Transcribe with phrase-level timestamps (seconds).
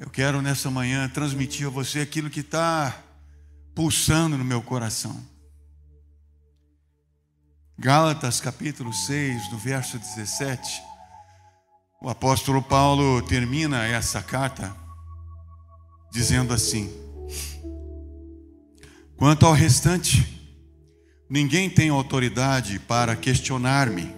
[0.00, 3.02] Eu quero nessa manhã transmitir a você aquilo que está
[3.74, 5.22] pulsando no meu coração.
[7.78, 10.82] Gálatas capítulo 6, no verso 17,
[12.00, 14.74] o apóstolo Paulo termina essa carta
[16.10, 16.90] dizendo assim:
[19.18, 20.50] Quanto ao restante,
[21.28, 24.10] ninguém tem autoridade para questionar-me,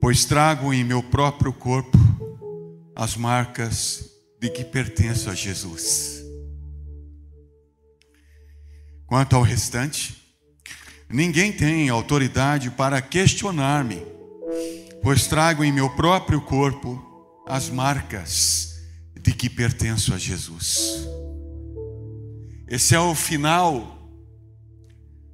[0.00, 1.98] pois trago em meu próprio corpo
[2.96, 6.24] as marcas de que pertenço a Jesus.
[9.06, 10.16] Quanto ao restante,
[11.08, 14.02] ninguém tem autoridade para questionar-me,
[15.02, 18.80] pois trago em meu próprio corpo as marcas
[19.20, 21.06] de que pertenço a Jesus.
[22.66, 23.98] Esse é o final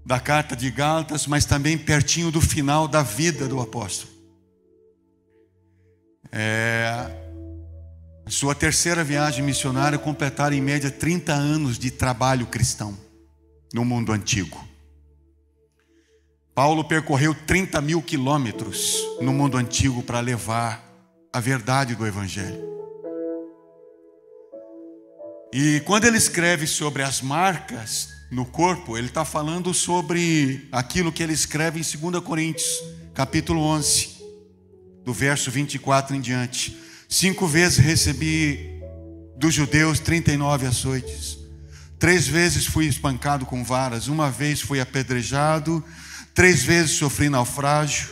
[0.04, 4.10] da carta de Gálatas, mas também pertinho do final da vida do apóstolo.
[6.32, 7.25] É,
[8.30, 12.96] sua terceira viagem missionária completar em média 30 anos de trabalho cristão
[13.72, 14.66] no mundo antigo.
[16.54, 20.82] Paulo percorreu 30 mil quilômetros no mundo antigo para levar
[21.32, 22.64] a verdade do Evangelho.
[25.52, 31.22] E quando ele escreve sobre as marcas no corpo, ele está falando sobre aquilo que
[31.22, 32.82] ele escreve em 2 Coríntios,
[33.14, 34.16] capítulo 11,
[35.04, 36.85] do verso 24 em diante.
[37.08, 38.80] Cinco vezes recebi
[39.36, 41.38] dos judeus 39 açoites.
[41.98, 44.08] Três vezes fui espancado com varas.
[44.08, 45.84] Uma vez fui apedrejado.
[46.34, 48.08] Três vezes sofri naufrágio.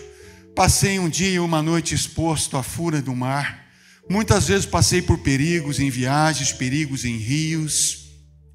[0.54, 3.66] Passei um dia e uma noite exposto à fúria do mar.
[4.08, 8.10] Muitas vezes passei por perigos em viagens, perigos em rios,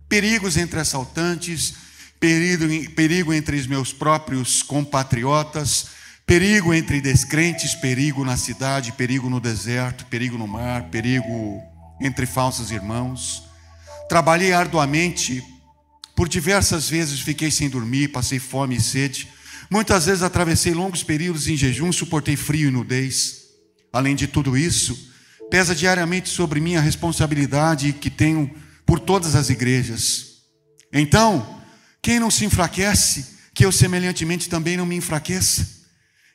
[0.07, 1.73] perigos entre assaltantes,
[2.19, 5.98] perigo, perigo entre os meus próprios compatriotas
[6.29, 11.59] Perigo entre descrentes, perigo na cidade, perigo no deserto, perigo no mar, perigo
[11.99, 13.41] entre falsos irmãos.
[14.07, 15.43] Trabalhei arduamente,
[16.15, 19.27] por diversas vezes fiquei sem dormir, passei fome e sede.
[19.71, 23.45] Muitas vezes atravessei longos períodos em jejum, suportei frio e nudez.
[23.91, 25.11] Além de tudo isso,
[25.49, 30.43] pesa diariamente sobre mim a responsabilidade que tenho por todas as igrejas.
[30.93, 31.59] Então,
[32.03, 35.78] quem não se enfraquece, que eu semelhantemente também não me enfraqueça.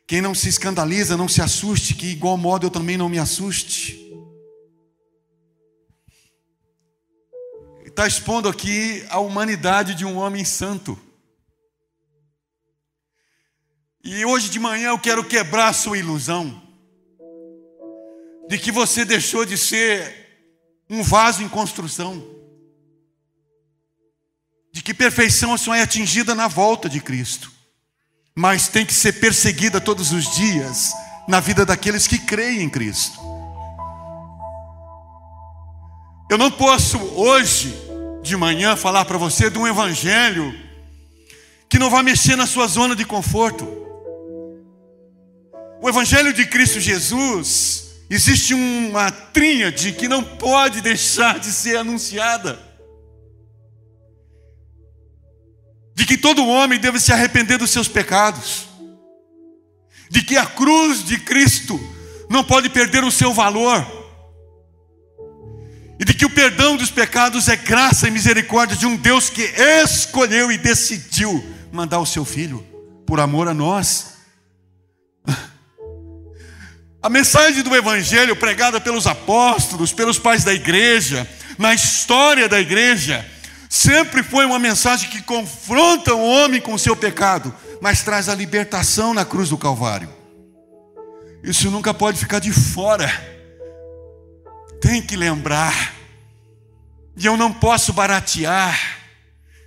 [0.07, 4.01] Quem não se escandaliza, não se assuste, que igual modo eu também não me assuste.
[7.87, 10.99] Está expondo aqui a humanidade de um homem santo.
[14.03, 16.63] E hoje de manhã eu quero quebrar a sua ilusão
[18.47, 20.23] de que você deixou de ser
[20.91, 22.23] um vaso em construção,
[24.71, 27.54] de que perfeição só é atingida na volta de Cristo
[28.37, 30.93] mas tem que ser perseguida todos os dias
[31.29, 33.19] na vida daqueles que creem em Cristo.
[36.29, 37.73] Eu não posso hoje
[38.23, 40.53] de manhã falar para você de um evangelho
[41.69, 43.65] que não vai mexer na sua zona de conforto.
[45.81, 52.74] O evangelho de Cristo Jesus existe uma tríade que não pode deixar de ser anunciada.
[56.05, 58.69] De que todo homem deve se arrepender dos seus pecados,
[60.11, 61.81] de que a cruz de Cristo
[62.29, 63.83] não pode perder o seu valor,
[65.99, 69.51] e de que o perdão dos pecados é graça e misericórdia de um Deus que
[69.83, 71.43] escolheu e decidiu
[71.73, 72.63] mandar o seu filho
[73.07, 74.13] por amor a nós.
[77.03, 81.27] A mensagem do Evangelho pregada pelos apóstolos, pelos pais da igreja,
[81.57, 83.27] na história da igreja,
[83.75, 88.35] sempre foi uma mensagem que confronta o homem com o seu pecado, mas traz a
[88.35, 90.09] libertação na cruz do Calvário.
[91.43, 93.11] Isso nunca pode ficar de fora.
[94.81, 95.93] Tem que lembrar.
[97.17, 98.79] E eu não posso baratear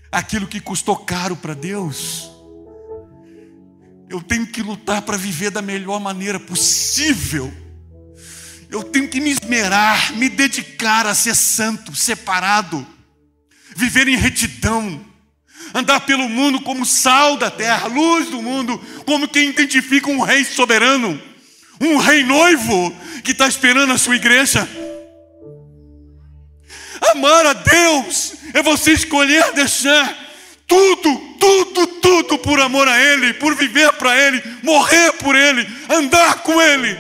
[0.10, 2.32] aquilo que custou caro para Deus.
[4.10, 7.54] Eu tenho que lutar para viver da melhor maneira possível.
[8.70, 12.96] Eu tenho que me esmerar, me dedicar a ser santo, separado
[13.78, 15.00] viver em retidão,
[15.72, 20.44] andar pelo mundo como sal da terra, luz do mundo, como quem identifica um rei
[20.44, 21.22] soberano,
[21.80, 22.92] um rei noivo
[23.24, 24.68] que está esperando a sua igreja.
[27.12, 30.26] Amar a Deus é você escolher deixar
[30.66, 36.42] tudo, tudo, tudo por amor a Ele, por viver para Ele, morrer por Ele, andar
[36.42, 36.98] com Ele.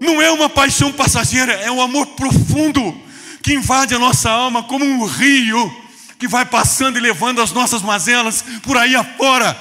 [0.00, 3.03] Não é uma paixão passageira, é um amor profundo
[3.44, 5.70] que invade a nossa alma como um rio
[6.18, 9.54] que vai passando e levando as nossas mazelas por aí afora,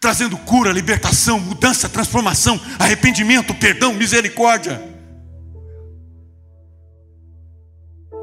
[0.00, 4.82] trazendo cura, libertação, mudança, transformação, arrependimento, perdão, misericórdia.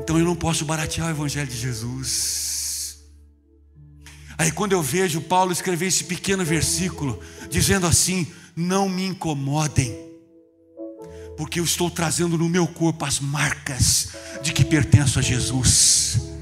[0.01, 2.97] Então eu não posso baratear o Evangelho de Jesus.
[4.39, 8.25] Aí quando eu vejo Paulo escrever esse pequeno versículo, dizendo assim:
[8.55, 9.95] Não me incomodem,
[11.37, 14.09] porque eu estou trazendo no meu corpo as marcas
[14.41, 16.35] de que pertenço a Jesus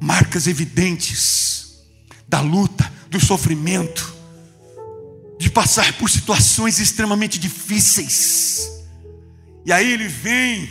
[0.00, 1.84] marcas evidentes
[2.26, 4.14] da luta, do sofrimento,
[5.38, 8.70] de passar por situações extremamente difíceis.
[9.66, 10.68] E aí ele vem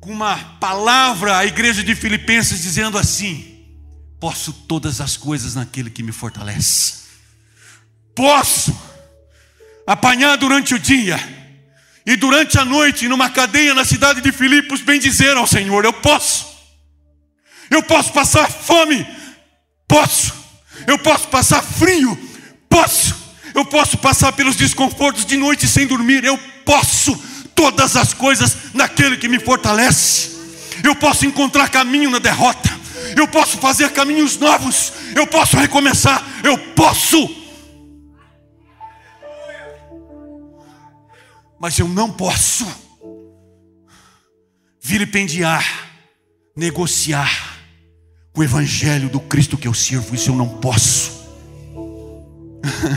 [0.00, 3.66] com uma palavra à igreja de Filipenses dizendo assim:
[4.18, 7.02] Posso todas as coisas naquele que me fortalece.
[8.14, 8.74] Posso
[9.86, 11.18] apanhar durante o dia
[12.04, 15.92] e durante a noite numa cadeia na cidade de Filipos bem dizer ao Senhor: Eu
[15.92, 16.46] posso.
[17.70, 19.06] Eu posso passar fome?
[19.88, 20.32] Posso.
[20.86, 22.18] Eu posso passar frio?
[22.68, 23.14] Posso.
[23.54, 26.24] Eu posso passar pelos desconfortos de noite sem dormir?
[26.24, 27.14] Eu posso.
[27.54, 30.30] Todas as coisas naquele que me fortalece.
[30.82, 32.70] Eu posso encontrar caminho na derrota.
[33.16, 34.92] Eu posso fazer caminhos novos.
[35.14, 36.24] Eu posso recomeçar.
[36.42, 37.41] Eu posso.
[41.62, 42.66] Mas eu não posso
[44.80, 45.64] vilipendiar,
[46.56, 47.30] negociar
[48.36, 51.22] o evangelho do Cristo que eu sirvo, isso eu não posso.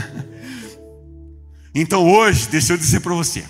[1.72, 3.46] então hoje, deixa eu dizer para você,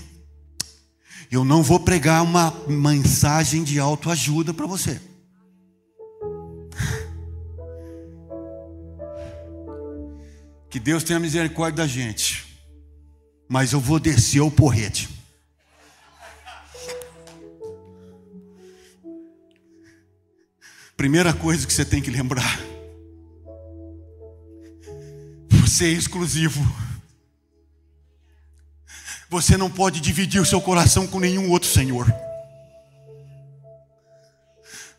[1.30, 5.00] eu não vou pregar uma mensagem de autoajuda para você.
[10.68, 12.45] Que Deus tenha misericórdia da gente.
[13.48, 15.08] Mas eu vou descer o porrete.
[20.96, 22.58] Primeira coisa que você tem que lembrar:
[25.50, 26.64] você é exclusivo.
[29.28, 32.06] Você não pode dividir o seu coração com nenhum outro Senhor.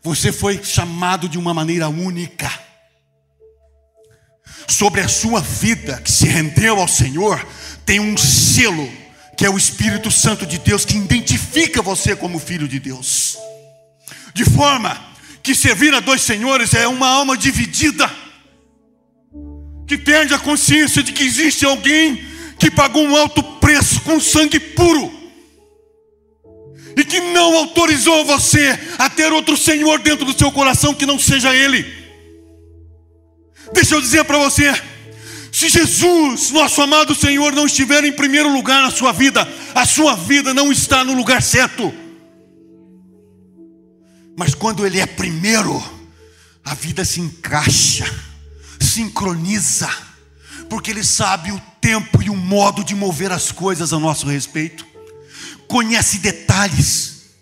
[0.02, 2.48] Você foi chamado de uma maneira única.
[4.68, 7.44] Sobre a sua vida que se rendeu ao Senhor,
[7.88, 8.86] tem um selo,
[9.34, 13.38] que é o Espírito Santo de Deus, que identifica você como filho de Deus.
[14.34, 14.94] De forma
[15.42, 18.12] que servir a dois senhores é uma alma dividida,
[19.86, 22.22] que perde a consciência de que existe alguém
[22.58, 25.10] que pagou um alto preço com sangue puro,
[26.94, 31.18] e que não autorizou você a ter outro Senhor dentro do seu coração que não
[31.18, 31.86] seja Ele.
[33.72, 34.74] Deixa eu dizer para você,
[35.58, 39.40] se Jesus, nosso amado Senhor, não estiver em primeiro lugar na sua vida,
[39.74, 41.92] a sua vida não está no lugar certo.
[44.36, 45.82] Mas quando Ele é primeiro,
[46.64, 48.04] a vida se encaixa,
[48.80, 49.90] sincroniza,
[50.70, 54.86] porque Ele sabe o tempo e o modo de mover as coisas a nosso respeito,
[55.66, 57.32] conhece detalhes,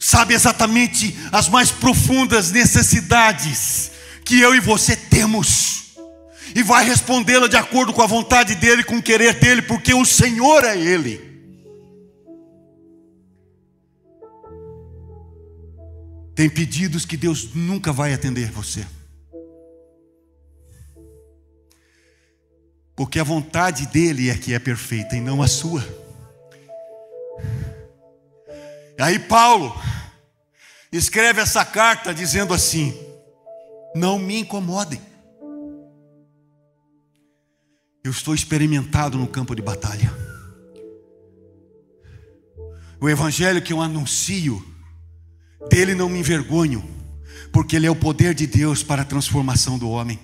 [0.00, 3.90] sabe exatamente as mais profundas necessidades
[4.24, 5.87] que eu e você temos,
[6.54, 10.04] e vai respondê-la de acordo com a vontade dEle, com o querer dEle, porque o
[10.04, 11.28] Senhor é Ele.
[16.34, 18.86] Tem pedidos que Deus nunca vai atender você.
[22.94, 25.84] Porque a vontade dele é que é perfeita e não a sua.
[29.00, 29.72] Aí Paulo
[30.92, 32.96] escreve essa carta dizendo assim:
[33.94, 35.07] Não me incomodem.
[38.08, 40.10] Eu estou experimentado no campo de batalha.
[42.98, 44.64] O evangelho que eu anuncio
[45.68, 46.82] dele não me envergonho,
[47.52, 50.18] porque ele é o poder de Deus para a transformação do homem.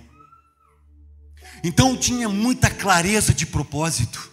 [1.62, 4.30] Então tinha muita clareza de propósito.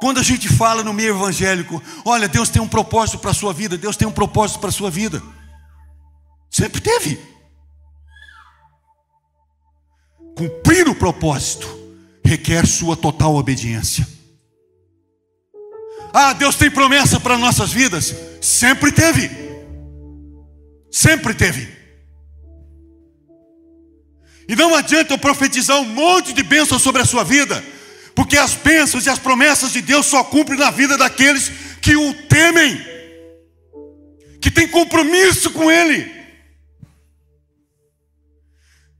[0.00, 3.52] Quando a gente fala no meio evangélico, olha, Deus tem um propósito para a sua
[3.52, 5.22] vida, Deus tem um propósito para a sua vida.
[6.50, 7.20] Sempre teve.
[10.36, 11.85] Cumprir o propósito
[12.26, 14.06] requer sua total obediência.
[16.12, 18.14] Ah, Deus tem promessa para nossas vidas?
[18.40, 19.30] Sempre teve.
[20.90, 21.68] Sempre teve.
[24.48, 27.62] E não adianta eu profetizar um monte de bênçãos sobre a sua vida,
[28.14, 31.50] porque as bênçãos e as promessas de Deus só cumprem na vida daqueles
[31.82, 32.80] que o temem,
[34.40, 36.14] que têm compromisso com Ele.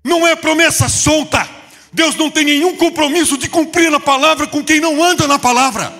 [0.04, 1.55] Não é promessa solta.
[1.92, 5.92] Deus não tem nenhum compromisso de cumprir a palavra com quem não anda na palavra.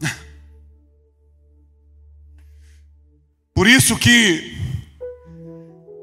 [3.54, 4.56] Por isso que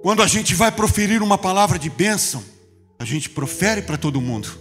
[0.02, 2.44] quando a gente vai proferir uma palavra de bênção,
[2.98, 4.60] a gente profere para todo mundo.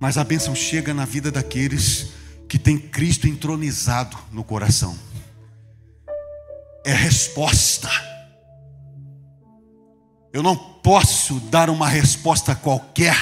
[0.00, 2.08] Mas a bênção chega na vida daqueles
[2.48, 4.96] que tem Cristo entronizado no coração.
[6.88, 7.90] É resposta.
[10.32, 13.14] Eu não posso dar uma resposta qualquer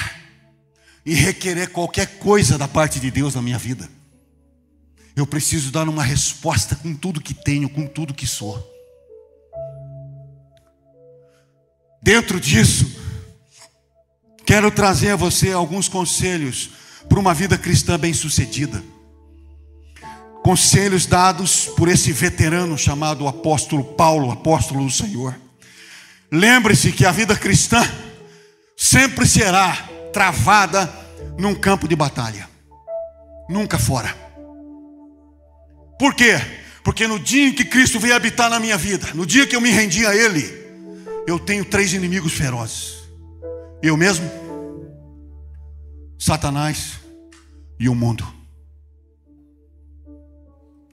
[1.05, 3.89] e requerer qualquer coisa da parte de Deus na minha vida.
[5.17, 8.57] Eu preciso dar uma resposta com tudo que tenho, com tudo que sou.
[12.01, 12.89] Dentro disso,
[14.45, 16.69] quero trazer a você alguns conselhos
[17.09, 18.81] para uma vida cristã bem-sucedida.
[20.47, 25.37] Conselhos dados por esse veterano chamado apóstolo Paulo, apóstolo do Senhor.
[26.31, 27.83] Lembre-se que a vida cristã
[28.77, 29.75] sempre será
[30.13, 30.89] travada
[31.37, 32.47] num campo de batalha,
[33.49, 34.15] nunca fora.
[35.99, 36.35] Por quê?
[36.81, 39.59] Porque no dia em que Cristo veio habitar na minha vida, no dia que eu
[39.59, 40.49] me rendi a Ele,
[41.27, 42.99] eu tenho três inimigos ferozes:
[43.83, 44.31] eu mesmo,
[46.17, 46.93] Satanás
[47.77, 48.36] e o mundo,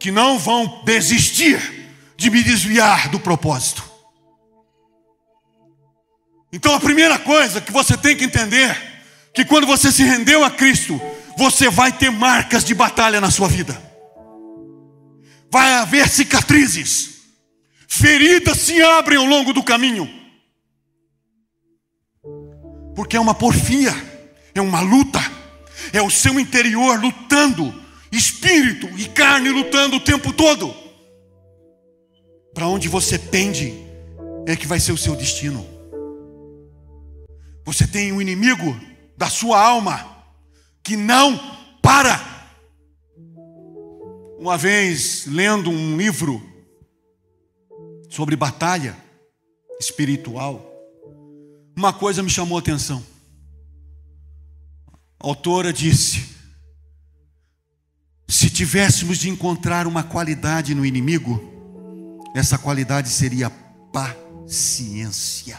[0.05, 1.59] que não vão desistir
[2.15, 3.83] de me desviar do propósito.
[6.53, 8.77] Então a primeira coisa que você tem que entender
[9.33, 11.01] que quando você se rendeu a Cristo,
[11.39, 13.83] você vai ter marcas de batalha na sua vida.
[15.51, 17.23] Vai haver cicatrizes,
[17.89, 20.07] feridas se abrem ao longo do caminho.
[22.95, 23.95] Porque é uma porfia,
[24.55, 25.21] é uma luta,
[25.95, 27.84] é o seu interior lutando,
[28.17, 30.75] espírito e carne lutando o tempo todo.
[32.53, 33.75] Para onde você pende
[34.47, 35.67] é que vai ser o seu destino.
[37.65, 38.79] Você tem um inimigo
[39.17, 40.25] da sua alma
[40.83, 41.39] que não
[41.83, 42.33] para.
[44.39, 46.43] Uma vez lendo um livro
[48.11, 48.97] sobre batalha
[49.81, 50.71] espiritual,
[51.77, 53.05] uma coisa me chamou a atenção.
[55.19, 56.34] A autora disse:
[58.35, 61.41] se tivéssemos de encontrar uma qualidade no inimigo,
[62.35, 63.51] essa qualidade seria
[63.93, 65.59] paciência.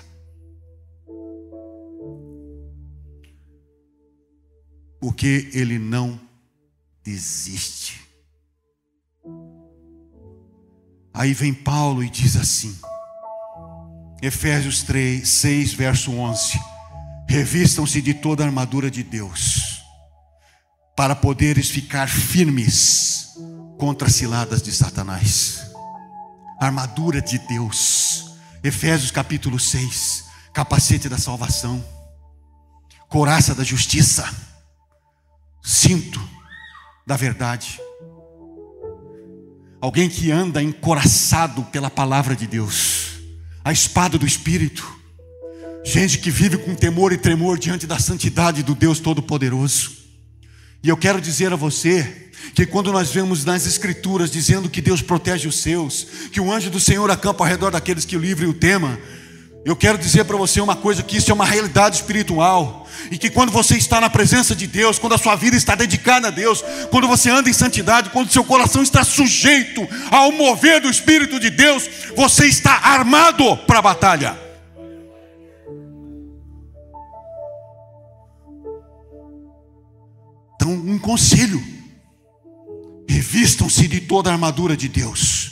[5.06, 6.20] porque ele não
[7.04, 8.02] desiste.
[11.14, 12.76] Aí vem Paulo e diz assim,
[14.20, 16.60] Efésios 3, 6, verso 11:
[17.30, 19.75] Revistam-se de toda a armadura de Deus,
[20.96, 23.36] para poderes ficar firmes
[23.78, 25.62] contra as ciladas de Satanás.
[26.60, 28.32] Armadura de Deus,
[28.64, 30.24] Efésios capítulo 6,
[30.54, 31.84] capacete da salvação,
[33.10, 34.46] coraça da justiça
[35.66, 36.22] cinto
[37.06, 37.80] da verdade.
[39.82, 43.20] Alguém que anda encoraçado pela palavra de Deus,
[43.64, 44.96] a espada do Espírito.
[45.84, 50.05] Gente que vive com temor e tremor diante da santidade do Deus Todo-Poderoso.
[50.86, 52.08] E eu quero dizer a você
[52.54, 56.70] que quando nós vemos nas Escrituras dizendo que Deus protege os seus, que o anjo
[56.70, 59.00] do Senhor acampa ao redor daqueles que o livre o tema,
[59.66, 62.88] eu quero dizer para você uma coisa: que isso é uma realidade espiritual.
[63.10, 66.28] E que quando você está na presença de Deus, quando a sua vida está dedicada
[66.28, 70.90] a Deus, quando você anda em santidade, quando seu coração está sujeito ao mover do
[70.90, 74.45] Espírito de Deus, você está armado para a batalha.
[80.68, 81.62] Um conselho:
[83.08, 85.52] revistam-se de toda a armadura de Deus.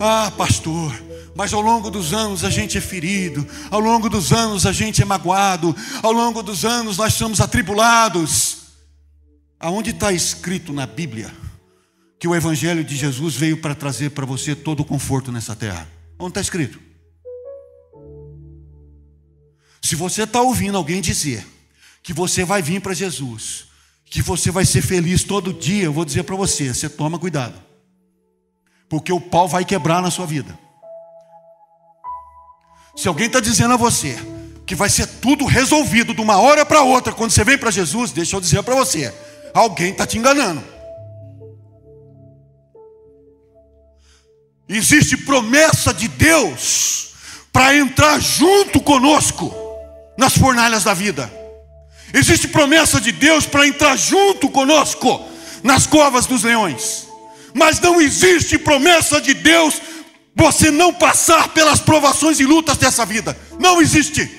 [0.00, 0.92] Ah, pastor
[1.34, 5.02] mas ao longo dos anos a gente é ferido, ao longo dos anos a gente
[5.02, 8.58] é magoado, ao longo dos anos nós somos atribulados.
[9.58, 11.34] Aonde está escrito na Bíblia
[12.20, 15.88] que o Evangelho de Jesus veio para trazer para você todo o conforto nessa terra?
[16.18, 16.80] Onde está escrito?
[19.82, 21.44] Se você está ouvindo alguém dizer
[22.02, 23.66] que você vai vir para Jesus,
[24.14, 27.60] que você vai ser feliz todo dia, eu vou dizer para você: você toma cuidado,
[28.88, 30.56] porque o pau vai quebrar na sua vida.
[32.94, 34.16] Se alguém está dizendo a você
[34.64, 38.12] que vai ser tudo resolvido de uma hora para outra quando você vem para Jesus,
[38.12, 39.12] deixa eu dizer para você:
[39.52, 40.62] alguém está te enganando.
[44.68, 47.14] Existe promessa de Deus
[47.52, 49.52] para entrar junto conosco
[50.16, 51.43] nas fornalhas da vida.
[52.14, 55.20] Existe promessa de Deus para entrar junto conosco
[55.64, 57.08] nas covas dos leões.
[57.52, 59.82] Mas não existe promessa de Deus
[60.36, 63.36] você não passar pelas provações e lutas dessa vida.
[63.58, 64.30] Não existe.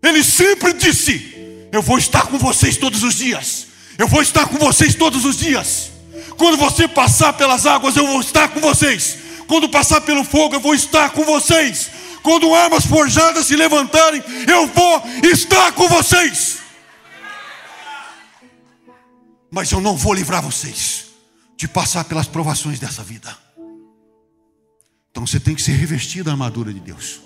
[0.00, 3.66] Ele sempre disse: Eu vou estar com vocês todos os dias.
[3.98, 5.90] Eu vou estar com vocês todos os dias.
[6.36, 9.18] Quando você passar pelas águas, eu vou estar com vocês.
[9.48, 11.97] Quando passar pelo fogo, eu vou estar com vocês.
[12.22, 16.58] Quando armas forjadas se levantarem, eu vou estar com vocês.
[19.50, 21.06] mas eu não vou livrar vocês
[21.56, 23.36] de passar pelas provações dessa vida.
[25.10, 27.20] Então você tem que ser revestido da armadura de Deus.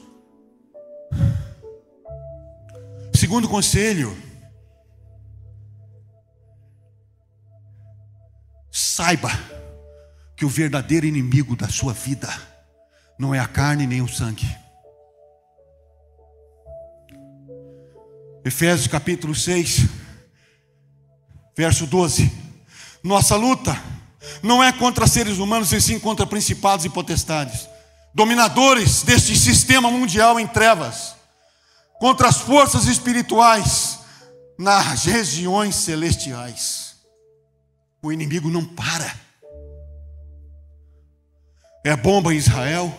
[3.15, 4.17] Segundo conselho,
[8.71, 9.31] saiba
[10.37, 12.29] que o verdadeiro inimigo da sua vida
[13.19, 14.47] não é a carne nem o sangue.
[18.45, 19.87] Efésios capítulo 6,
[21.57, 22.31] verso 12.
[23.03, 23.81] Nossa luta
[24.43, 27.69] não é contra seres humanos, e sim contra principados e potestades,
[28.13, 31.15] dominadores deste sistema mundial em trevas,
[32.01, 34.01] contra as forças espirituais
[34.59, 36.97] nas regiões celestiais.
[38.03, 39.15] O inimigo não para.
[41.85, 42.93] É bomba em Israel,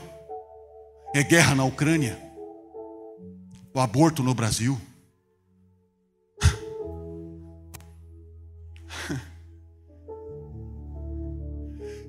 [1.14, 2.18] é guerra na Ucrânia,
[3.74, 4.80] o aborto no Brasil.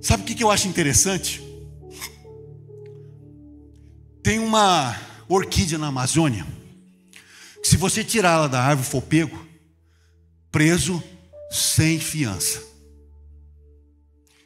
[0.04, 1.42] Sabe o que eu acho interessante?
[4.22, 4.94] Tem uma
[5.26, 6.46] orquídea na Amazônia,
[7.62, 9.48] que se você tirar ela da árvore for pego,
[10.52, 11.02] preso
[11.50, 12.62] sem fiança.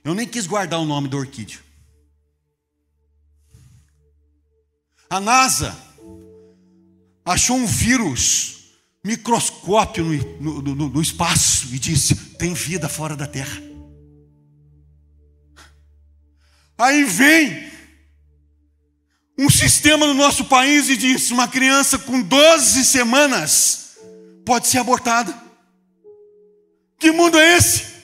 [0.04, 1.58] Eu nem quis guardar o nome da orquídea.
[5.10, 5.76] A NASA
[7.24, 10.04] achou um vírus microscópio
[10.40, 13.67] no, no, no, no espaço e disse: tem vida fora da Terra.
[16.78, 17.68] Aí vem
[19.36, 23.98] um sistema no nosso país e diz: uma criança com 12 semanas
[24.44, 25.36] pode ser abortada.
[26.98, 27.98] Que mundo é esse?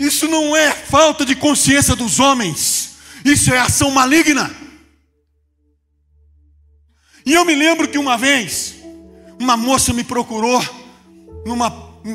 [0.00, 4.50] Isso não é falta de consciência dos homens, isso é ação maligna.
[7.24, 8.74] E eu me lembro que uma vez,
[9.40, 10.60] uma moça me procurou
[11.46, 11.70] numa,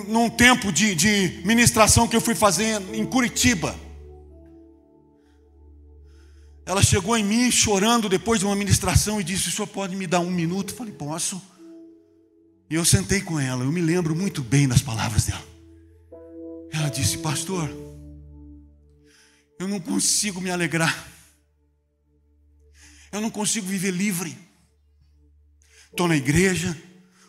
[0.07, 3.75] num tempo de, de ministração que eu fui fazer em Curitiba.
[6.69, 10.05] Ela chegou em mim chorando depois de uma ministração e disse: O senhor pode me
[10.05, 10.69] dar um minuto?
[10.69, 11.41] Eu falei: Posso.
[12.69, 15.43] E eu sentei com ela, eu me lembro muito bem das palavras dela.
[16.71, 17.67] Ela disse: Pastor,
[19.57, 21.07] eu não consigo me alegrar,
[23.11, 24.37] eu não consigo viver livre.
[25.89, 26.79] Estou na igreja,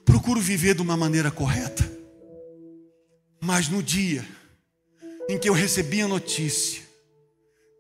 [0.05, 1.90] procuro viver de uma maneira correta,
[3.40, 4.22] mas no dia
[5.31, 6.89] em que eu recebi a notícia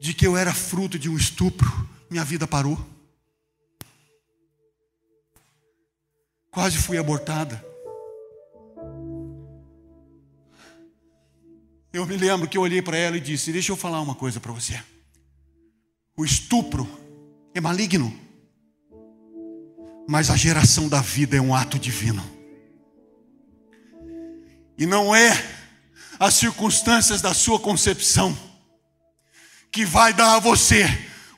[0.00, 1.70] de que eu era fruto de um estupro,
[2.08, 2.78] minha vida parou.
[6.50, 7.62] Quase fui abortada.
[11.92, 14.40] Eu me lembro que eu olhei para ela e disse: Deixa eu falar uma coisa
[14.40, 14.82] para você.
[16.16, 16.88] O estupro
[17.54, 18.12] é maligno,
[20.08, 22.24] mas a geração da vida é um ato divino.
[24.78, 25.30] E não é
[26.18, 28.49] as circunstâncias da sua concepção
[29.70, 30.86] que vai dar a você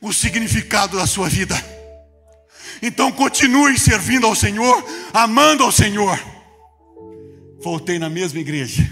[0.01, 1.55] o significado da sua vida.
[2.81, 6.19] Então continue servindo ao Senhor, amando ao Senhor.
[7.61, 8.91] Voltei na mesma igreja.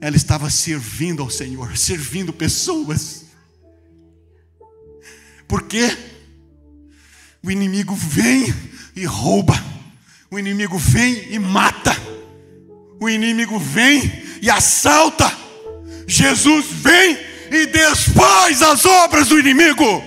[0.00, 3.24] Ela estava servindo ao Senhor, servindo pessoas.
[5.48, 5.96] Porque
[7.42, 8.54] o inimigo vem
[8.94, 9.54] e rouba.
[10.30, 11.96] O inimigo vem e mata.
[13.00, 15.30] O inimigo vem e assalta.
[16.06, 20.02] Jesus vem e desfaz as obras do inimigo.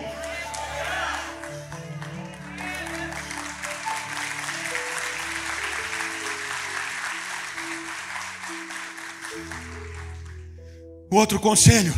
[11.11, 11.93] Outro conselho: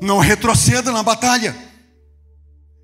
[0.00, 1.56] não retroceda na batalha.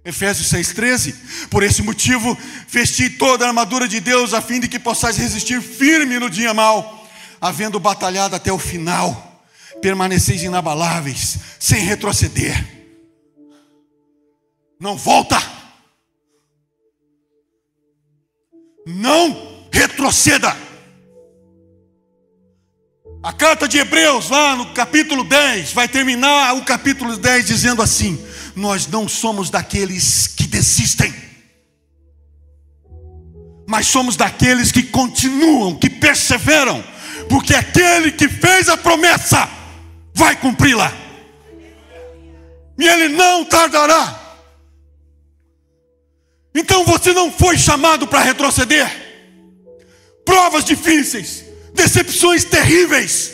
[0.05, 1.49] Efésios 6,13.
[1.51, 2.39] Por esse motivo,
[2.69, 6.55] vesti toda a armadura de Deus, a fim de que possais resistir firme no dia
[6.55, 7.05] mal,
[7.41, 9.26] havendo batalhado até o final
[9.87, 12.53] permaneceis inabaláveis, sem retroceder.
[14.81, 15.41] Não volta.
[18.85, 20.57] Não retroceda.
[23.23, 28.21] A carta de Hebreus, lá no capítulo 10, vai terminar o capítulo 10 dizendo assim:
[28.57, 31.15] Nós não somos daqueles que desistem,
[33.69, 36.83] mas somos daqueles que continuam, que perseveram,
[37.29, 39.56] porque aquele que fez a promessa
[40.17, 40.91] vai cumpri-la.
[42.79, 44.19] E ele não tardará.
[46.55, 48.91] Então você não foi chamado para retroceder.
[50.25, 53.31] Provas difíceis, decepções terríveis.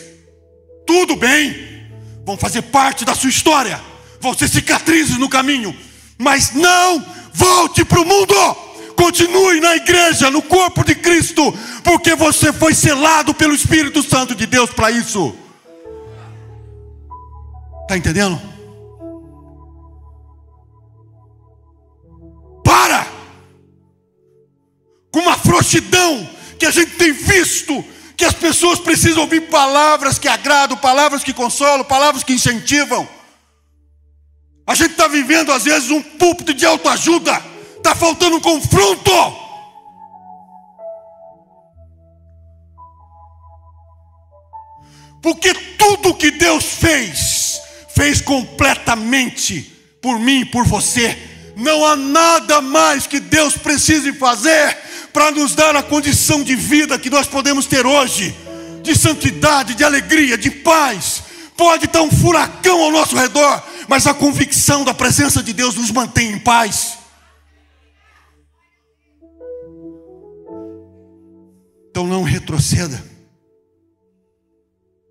[0.84, 1.88] Tudo bem,
[2.26, 3.80] vão fazer parte da sua história,
[4.20, 5.74] vão ser cicatrizes no caminho,
[6.18, 8.34] mas não volte para o mundo
[8.96, 14.46] Continue na igreja, no corpo de Cristo, porque você foi selado pelo Espírito Santo de
[14.46, 15.34] Deus para isso.
[17.92, 18.40] Está entendendo?
[22.64, 23.06] Para
[25.10, 26.26] com uma frouxidão
[26.58, 27.84] que a gente tem visto,
[28.16, 33.06] que as pessoas precisam ouvir palavras que agradam, palavras que consolam, palavras que incentivam.
[34.66, 37.44] A gente está vivendo, às vezes, um púlpito de autoajuda,
[37.76, 39.12] está faltando um confronto.
[45.20, 47.41] Porque tudo que Deus fez,
[47.94, 51.16] fez completamente por mim e por você.
[51.56, 54.76] Não há nada mais que Deus precise fazer
[55.12, 58.34] para nos dar a condição de vida que nós podemos ter hoje,
[58.82, 61.22] de santidade, de alegria, de paz.
[61.56, 65.90] Pode estar um furacão ao nosso redor, mas a convicção da presença de Deus nos
[65.90, 66.98] mantém em paz.
[71.90, 73.04] Então não retroceda.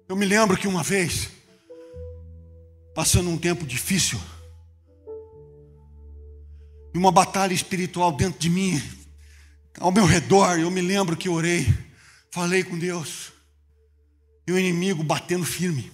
[0.10, 1.30] Eu me lembro que uma vez,
[3.02, 4.20] passando um tempo difícil,
[6.94, 8.80] e uma batalha espiritual dentro de mim,
[9.80, 11.66] ao meu redor, eu me lembro que orei,
[12.30, 13.34] falei com Deus,
[14.46, 15.92] e o inimigo batendo firme.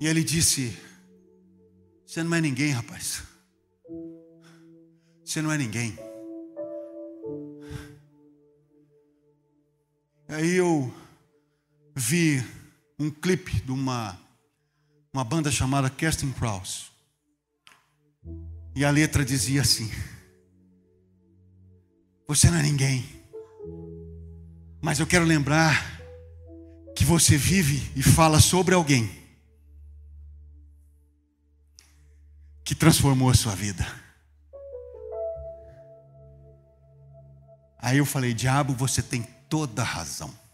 [0.00, 0.76] E ele disse:
[2.04, 3.22] Você não é ninguém, rapaz.
[5.24, 5.96] Você não é ninguém.
[10.28, 10.92] Aí eu
[11.94, 12.57] vi
[12.98, 14.18] um clipe de uma,
[15.12, 16.90] uma banda chamada Casting Crowds.
[18.74, 19.90] E a letra dizia assim:
[22.26, 23.06] Você não é ninguém.
[24.80, 25.98] Mas eu quero lembrar
[26.94, 29.10] que você vive e fala sobre alguém
[32.64, 33.86] que transformou a sua vida.
[37.78, 40.47] Aí eu falei: Diabo, você tem toda a razão.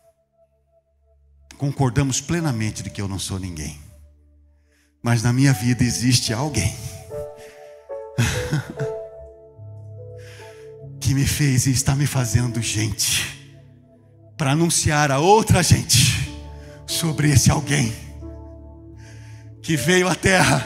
[1.58, 3.80] Concordamos plenamente de que eu não sou ninguém.
[5.02, 6.74] Mas na minha vida existe alguém
[11.00, 13.34] que me fez e está me fazendo gente
[14.36, 16.32] para anunciar a outra gente
[16.86, 17.94] sobre esse alguém
[19.62, 20.64] que veio à terra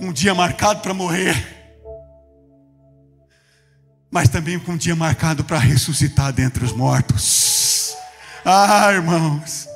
[0.00, 1.34] um dia marcado para morrer,
[4.10, 7.94] mas também com um dia marcado para ressuscitar dentre os mortos.
[8.44, 9.68] Ah, irmãos,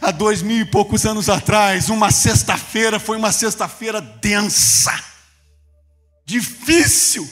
[0.00, 5.08] há dois mil e poucos anos atrás, uma sexta-feira foi uma sexta-feira densa
[6.28, 7.26] difícil.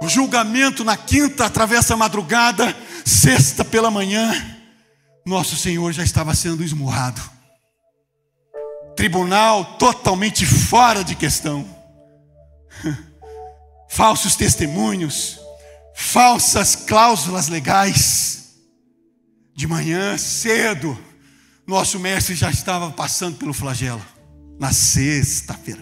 [0.00, 4.32] O julgamento na quinta atravessa a madrugada, sexta pela manhã,
[5.24, 7.20] nosso Senhor já estava sendo esmurrado.
[8.96, 11.68] Tribunal totalmente fora de questão.
[13.90, 15.38] Falsos testemunhos,
[15.94, 18.45] falsas cláusulas legais.
[19.56, 20.96] De manhã cedo,
[21.66, 24.04] nosso mestre já estava passando pelo flagelo,
[24.60, 25.80] na sexta-feira.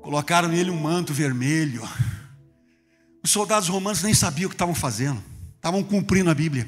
[0.00, 1.86] Colocaram nele um manto vermelho.
[3.22, 5.22] Os soldados romanos nem sabiam o que estavam fazendo,
[5.56, 6.66] estavam cumprindo a Bíblia.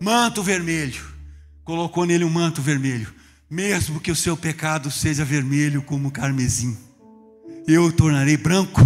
[0.00, 1.04] Manto vermelho,
[1.64, 3.12] colocou nele um manto vermelho,
[3.50, 6.78] mesmo que o seu pecado seja vermelho como carmesim,
[7.66, 8.80] eu o tornarei branco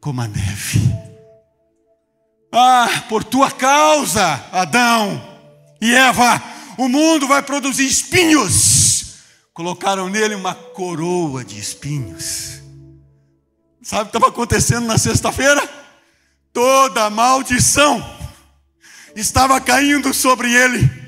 [0.00, 1.13] como a neve.
[2.54, 5.22] Ah, por tua causa, Adão
[5.80, 6.42] e Eva,
[6.78, 8.94] o mundo vai produzir espinhos
[9.54, 12.60] colocaram nele uma coroa de espinhos.
[13.80, 15.62] Sabe o que estava acontecendo na sexta-feira?
[16.52, 18.04] Toda maldição
[19.14, 21.04] estava caindo sobre ele.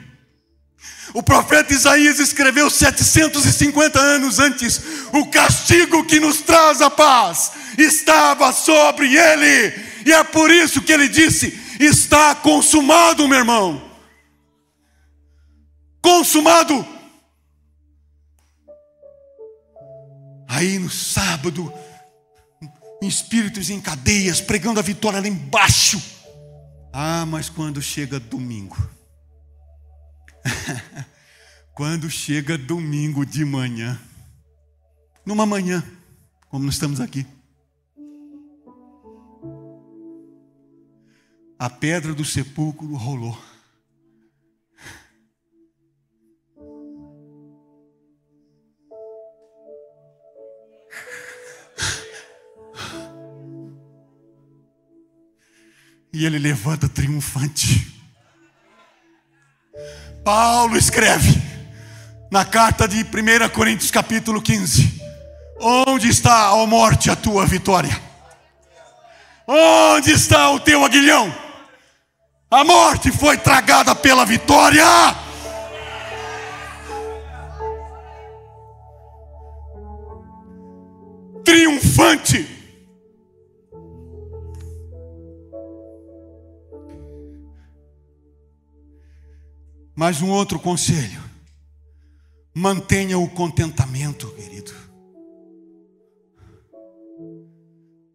[1.12, 4.80] O profeta Isaías escreveu 750 anos antes:
[5.12, 9.70] o castigo que nos traz a paz estava sobre ele,
[10.06, 11.48] e é por isso que ele disse:
[11.80, 13.90] está consumado, meu irmão.
[16.00, 16.86] Consumado.
[20.48, 21.72] Aí no sábado,
[23.02, 26.00] espíritos em cadeias, pregando a vitória lá embaixo.
[26.92, 28.76] Ah, mas quando chega domingo,
[31.74, 34.00] quando chega domingo de manhã,
[35.26, 35.84] numa manhã,
[36.48, 37.26] como nós estamos aqui,
[41.66, 43.36] a pedra do sepulcro rolou.
[56.12, 58.00] E ele levanta triunfante.
[60.24, 61.42] Paulo escreve
[62.30, 65.02] na carta de 1 Coríntios, capítulo 15:
[65.60, 68.00] Onde está, ó morte, a tua vitória?
[69.48, 71.45] Onde está o teu aguilhão?
[72.48, 74.84] A morte foi tragada pela vitória.
[81.44, 82.46] Triunfante.
[89.96, 91.20] Mas um outro conselho:
[92.54, 94.72] mantenha o contentamento, querido.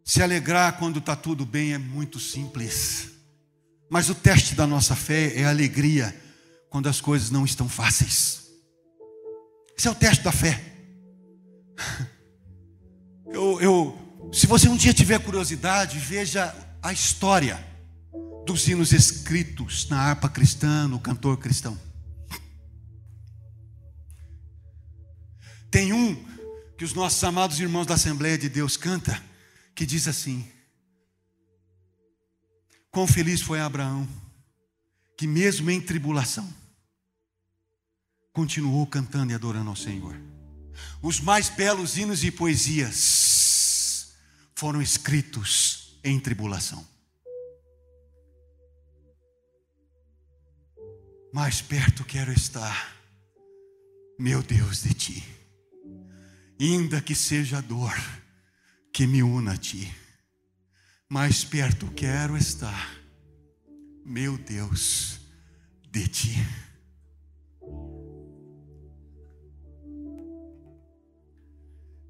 [0.05, 3.20] Se alegrar quando está tudo bem é muito simples.
[3.91, 6.17] Mas o teste da nossa fé é a alegria
[6.69, 8.49] quando as coisas não estão fáceis.
[9.77, 10.63] Esse é o teste da fé.
[13.33, 17.65] Eu, eu, se você um dia tiver curiosidade, veja a história
[18.45, 21.79] dos hinos escritos na harpa cristã, no cantor cristão.
[25.71, 26.21] Tem um
[26.77, 29.17] que os nossos amados irmãos da Assembleia de Deus canta,
[29.73, 30.45] que diz assim:
[32.91, 34.05] Quão feliz foi Abraão,
[35.17, 36.53] que mesmo em tribulação,
[38.33, 40.19] continuou cantando e adorando ao Senhor.
[41.01, 44.13] Os mais belos hinos e poesias
[44.53, 46.85] foram escritos em tribulação.
[51.33, 52.93] Mais perto quero estar,
[54.19, 55.23] meu Deus, de ti,
[56.59, 57.93] ainda que seja a dor
[58.91, 60.00] que me una a ti
[61.11, 62.89] mais perto quero estar,
[64.05, 65.19] meu Deus,
[65.91, 66.37] de ti.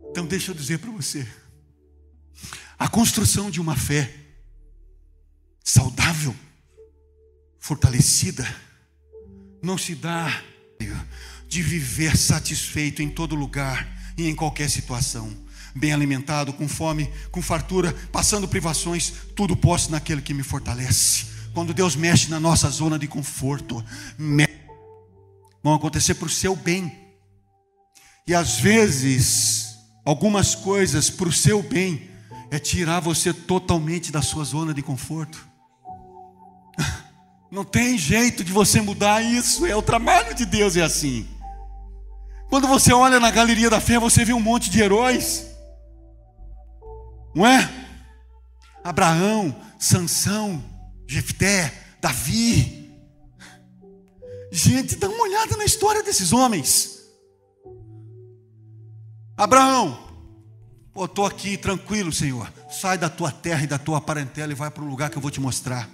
[0.07, 1.27] Então, deixa eu dizer para você:
[2.77, 4.13] a construção de uma fé
[5.63, 6.35] saudável,
[7.57, 8.45] fortalecida,
[9.63, 10.43] não se dá
[11.47, 15.35] de viver satisfeito em todo lugar e em qualquer situação
[15.75, 21.25] bem alimentado, com fome, com fartura, passando privações, tudo posso naquele que me fortalece.
[21.53, 23.83] Quando Deus mexe na nossa zona de conforto,
[25.63, 26.99] vão acontecer para o seu bem.
[28.27, 32.09] E às vezes, algumas coisas para o seu bem
[32.49, 35.47] é tirar você totalmente da sua zona de conforto.
[37.51, 41.27] Não tem jeito de você mudar isso, é o trabalho de Deus, é assim.
[42.49, 45.50] Quando você olha na galeria da fé, você vê um monte de heróis.
[47.33, 47.69] Não é?
[48.83, 50.63] Abraão, Sansão,
[51.07, 52.89] Jefté, Davi.
[54.51, 56.99] Gente, dá uma olhada na história desses homens.
[59.37, 59.97] Abraão,
[60.93, 62.51] pô, estou aqui tranquilo, Senhor.
[62.69, 65.21] Sai da tua terra e da tua parentela e vai para o lugar que eu
[65.21, 65.89] vou te mostrar.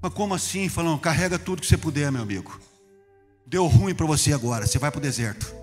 [0.00, 0.68] Mas como assim?
[0.68, 2.60] Falando, carrega tudo que você puder, meu amigo.
[3.46, 5.54] Deu ruim para você agora, você vai para o deserto.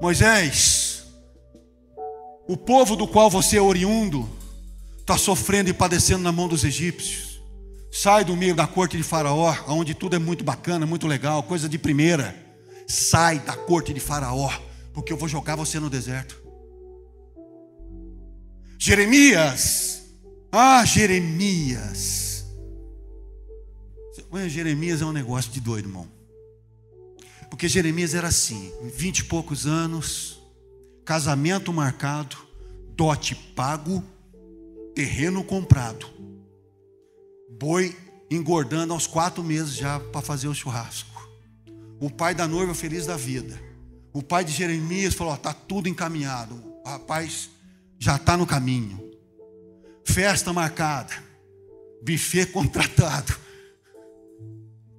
[0.00, 0.81] Moisés,
[2.48, 4.28] o povo do qual você é oriundo,
[5.00, 7.40] está sofrendo e padecendo na mão dos egípcios.
[7.90, 11.68] Sai do meio da corte de Faraó, onde tudo é muito bacana, muito legal, coisa
[11.68, 12.34] de primeira.
[12.88, 14.50] Sai da corte de Faraó,
[14.92, 16.40] porque eu vou jogar você no deserto.
[18.78, 20.02] Jeremias,
[20.50, 22.44] ah, Jeremias.
[24.48, 26.08] Jeremias é um negócio de doido, irmão.
[27.48, 30.41] Porque Jeremias era assim, vinte e poucos anos,
[31.04, 32.36] casamento marcado,
[32.94, 34.02] dote pago,
[34.94, 36.06] terreno comprado,
[37.58, 37.96] boi
[38.30, 41.10] engordando aos quatro meses já para fazer o churrasco.
[42.00, 43.60] O pai da noiva feliz da vida.
[44.12, 46.54] O pai de Jeremias falou: está tudo encaminhado.
[46.84, 47.50] O rapaz
[47.98, 49.00] já está no caminho.
[50.04, 51.12] Festa marcada.
[52.04, 53.34] Buffet contratado.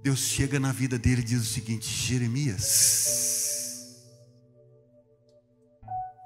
[0.02, 3.33] Deus chega na vida dele e diz o seguinte: Jeremias,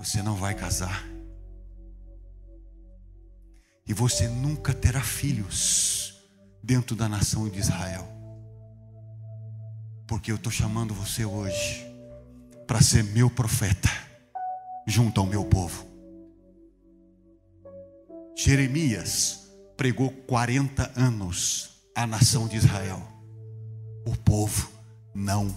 [0.08, 1.06] você não vai casar,
[3.86, 6.24] e você nunca terá filhos
[6.64, 8.08] dentro da nação de Israel,
[10.08, 11.86] porque eu estou chamando você hoje
[12.66, 13.90] para ser meu profeta,
[14.88, 15.86] junto ao meu povo.
[18.34, 23.06] Jeremias pregou 40 anos à nação de Israel
[24.06, 24.70] o povo
[25.14, 25.54] não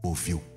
[0.00, 0.49] ouviu.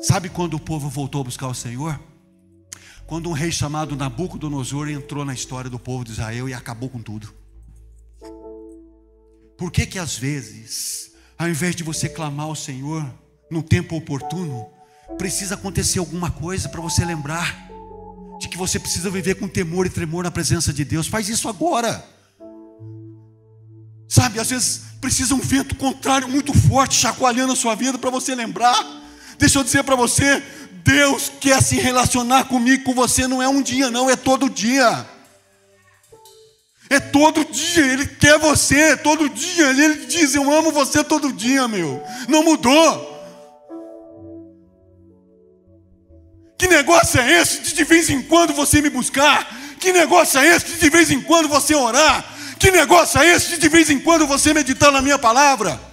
[0.00, 1.98] Sabe quando o povo voltou a buscar o Senhor?
[3.04, 7.02] Quando um rei chamado Nabucodonosor entrou na história do povo de Israel e acabou com
[7.02, 7.34] tudo.
[9.56, 13.04] Por que que às vezes, ao invés de você clamar ao Senhor
[13.50, 14.68] no tempo oportuno,
[15.16, 17.68] precisa acontecer alguma coisa para você lembrar
[18.38, 21.08] de que você precisa viver com temor e tremor na presença de Deus?
[21.08, 22.06] Faz isso agora.
[24.06, 28.34] Sabe, às vezes precisa um vento contrário muito forte chacoalhando a sua vida para você
[28.34, 28.97] lembrar.
[29.38, 30.42] Deixa eu dizer para você,
[30.84, 35.06] Deus quer se relacionar comigo, com você, não é um dia, não, é todo dia.
[36.90, 39.66] É todo dia, Ele quer você, todo dia.
[39.70, 42.02] Ele diz: Eu amo você todo dia, meu.
[42.26, 43.16] Não mudou.
[46.56, 49.46] Que negócio é esse de de vez em quando você me buscar?
[49.78, 52.24] Que negócio é esse de de vez em quando você orar?
[52.58, 55.87] Que negócio é esse de de vez em quando você meditar na minha palavra?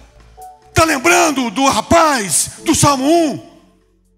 [0.76, 3.50] Está lembrando do rapaz do Salmo 1?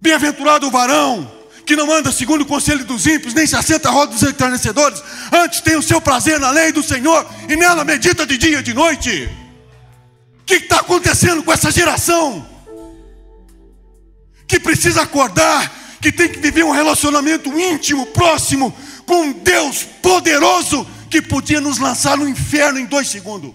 [0.00, 1.30] Bem-aventurado o varão
[1.64, 5.00] que não anda segundo o conselho dos ímpios, nem se assenta à roda dos enternecedores,
[5.30, 8.62] antes tem o seu prazer na lei do Senhor e nela medita de dia e
[8.64, 9.30] de noite.
[10.40, 12.44] O que está acontecendo com essa geração?
[14.48, 20.84] Que precisa acordar, que tem que viver um relacionamento íntimo, próximo, com um Deus poderoso
[21.08, 23.54] que podia nos lançar no inferno em dois segundos,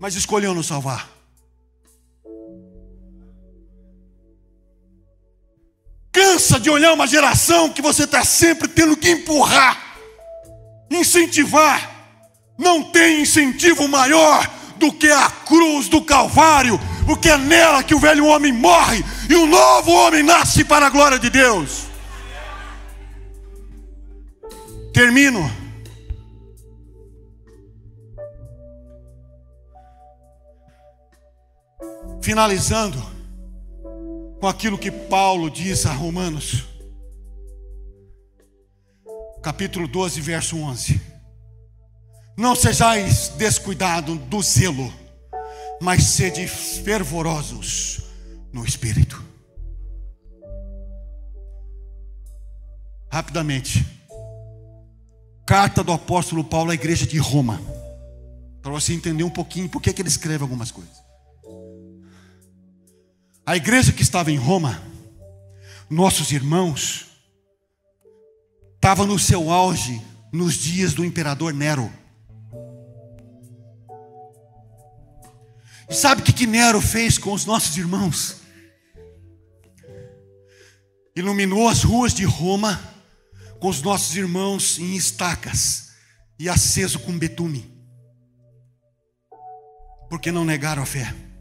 [0.00, 1.11] mas escolheu nos salvar.
[6.12, 9.96] Cansa de olhar uma geração que você está sempre tendo que empurrar,
[10.90, 11.90] incentivar.
[12.58, 14.46] Não tem incentivo maior
[14.76, 19.34] do que a cruz do Calvário, porque é nela que o velho homem morre e
[19.34, 21.84] o novo homem nasce para a glória de Deus.
[24.92, 25.50] Termino.
[32.20, 33.11] Finalizando
[34.42, 36.64] com aquilo que Paulo diz a Romanos,
[39.40, 41.00] capítulo 12, verso 11:
[42.36, 44.92] Não sejais descuidados do zelo,
[45.80, 48.02] mas sede fervorosos
[48.52, 49.22] no espírito.
[53.12, 53.86] Rapidamente,
[55.46, 57.60] carta do apóstolo Paulo à igreja de Roma,
[58.60, 61.01] para você entender um pouquinho por que ele escreve algumas coisas.
[63.44, 64.80] A igreja que estava em Roma,
[65.90, 67.06] nossos irmãos,
[68.76, 70.00] estava no seu auge
[70.32, 71.92] nos dias do imperador Nero.
[75.90, 78.36] E sabe o que, que Nero fez com os nossos irmãos?
[81.16, 82.80] Iluminou as ruas de Roma
[83.58, 85.90] com os nossos irmãos em estacas
[86.38, 87.70] e aceso com betume,
[90.08, 91.31] porque não negaram a fé.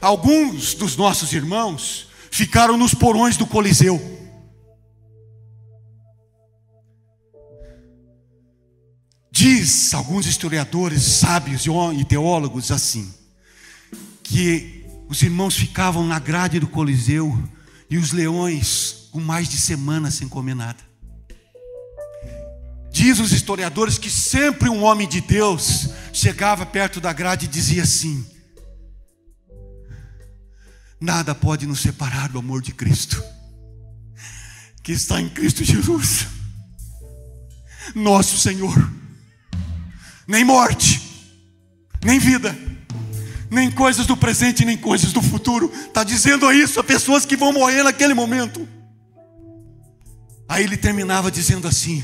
[0.00, 4.00] Alguns dos nossos irmãos ficaram nos porões do Coliseu.
[9.30, 11.66] Diz alguns historiadores, sábios
[11.98, 13.12] e teólogos assim,
[14.22, 17.36] que os irmãos ficavam na grade do Coliseu
[17.90, 20.82] e os leões com mais de semana sem comer nada.
[22.90, 27.82] Diz os historiadores que sempre um homem de Deus chegava perto da grade e dizia
[27.82, 28.24] assim:
[31.04, 33.22] Nada pode nos separar do amor de Cristo,
[34.82, 36.26] que está em Cristo Jesus,
[37.94, 38.90] nosso Senhor.
[40.26, 41.02] Nem morte,
[42.02, 42.56] nem vida,
[43.50, 45.70] nem coisas do presente, nem coisas do futuro.
[45.74, 48.66] Está dizendo isso a pessoas que vão morrer naquele momento.
[50.48, 52.02] Aí ele terminava dizendo assim: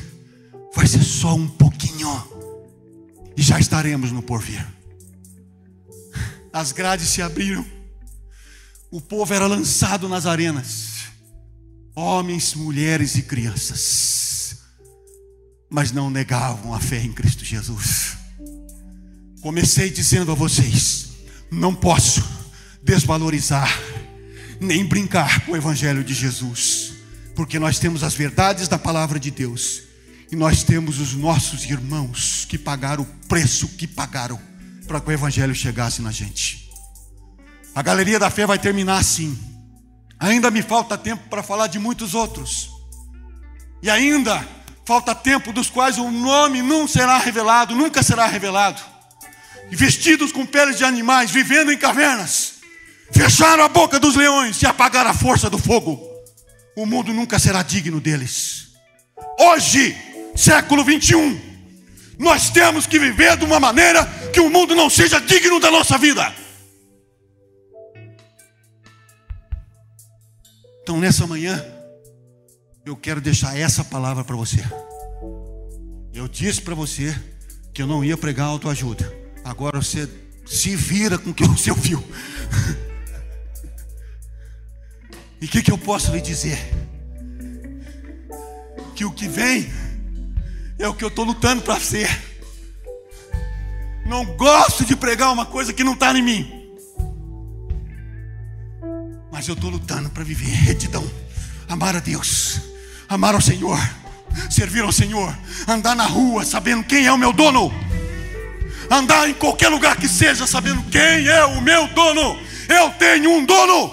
[0.76, 2.22] vai ser só um pouquinho,
[3.34, 4.62] e já estaremos no porvir.
[6.52, 7.79] As grades se abriram
[8.90, 11.05] o povo era lançado nas arenas,
[11.94, 14.57] homens, mulheres e crianças,
[15.70, 18.16] mas não negavam a fé em Cristo Jesus.
[19.40, 21.11] Comecei dizendo a vocês:
[21.50, 22.22] não posso
[22.83, 23.79] desvalorizar,
[24.61, 26.94] nem brincar com o Evangelho de Jesus,
[27.37, 29.83] porque nós temos as verdades da palavra de Deus,
[30.33, 34.40] e nós temos os nossos irmãos que pagaram o preço que pagaram
[34.88, 36.59] para que o Evangelho chegasse na gente.
[37.74, 39.38] A galeria da fé vai terminar assim.
[40.18, 42.68] Ainda me falta tempo para falar de muitos outros.
[43.83, 44.46] E ainda
[44.85, 48.82] falta tempo dos quais o nome não será revelado, nunca será revelado.
[49.70, 52.55] Vestidos com peles de animais, vivendo em cavernas,
[53.12, 56.01] fecharam a boca dos leões e apagaram a força do fogo.
[56.76, 58.70] O mundo nunca será digno deles.
[59.38, 59.97] Hoje,
[60.34, 61.40] século 21,
[62.18, 65.97] nós temos que viver de uma maneira que o mundo não seja digno da nossa
[65.97, 66.34] vida.
[70.91, 71.64] Então, nessa manhã,
[72.84, 74.59] eu quero deixar essa palavra para você.
[76.12, 77.16] Eu disse para você
[77.72, 79.09] que eu não ia pregar autoajuda.
[79.45, 80.09] Agora você
[80.45, 82.03] se vira com o que você ouviu.
[85.41, 86.59] E o que, que eu posso lhe dizer?
[88.97, 89.70] Que o que vem
[90.76, 92.09] é o que eu estou lutando para ser.
[94.05, 96.59] Não gosto de pregar uma coisa que não está em mim.
[99.41, 101.03] Mas eu estou lutando para viver retidão,
[101.66, 102.61] amar a Deus,
[103.09, 103.80] amar ao Senhor,
[104.51, 105.34] servir ao Senhor,
[105.66, 107.72] andar na rua sabendo quem é o meu dono,
[108.91, 112.38] andar em qualquer lugar que seja sabendo quem é o meu dono.
[112.68, 113.91] Eu tenho um dono,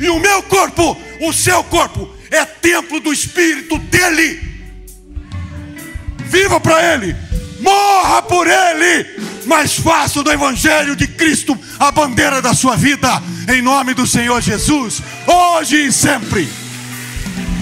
[0.00, 4.40] e o meu corpo, o seu corpo, é templo do Espírito dele.
[6.24, 7.14] Viva para Ele,
[7.60, 9.04] morra por Ele,
[9.50, 13.20] mas faça do Evangelho de Cristo a bandeira da sua vida,
[13.52, 16.48] em nome do Senhor Jesus, hoje e sempre.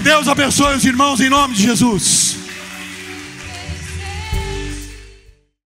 [0.03, 2.38] Deus abençoe os irmãos em nome de Jesus.